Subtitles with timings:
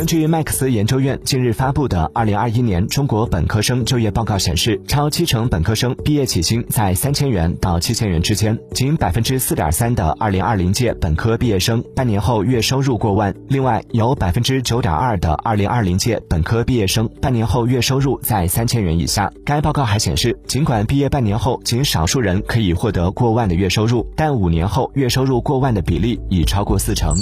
[0.00, 13.34] 根据麦克斯研究院近日发布的二零二一年中国本科生就业报告显示超七成本科生毕业起薪在三千元到七千元之间仅百分之四点三的二零二零届本科毕业生半年后月收入过万。
[13.46, 19.30] 另外有百分之九点二的二零二零届本科毕业生半年后月收入在三千元以下。
[19.44, 27.14] 该报告还显示尽管毕业半年后仅少数人可以获得过万的月收入但五年后月收入过万的比例已超过四成。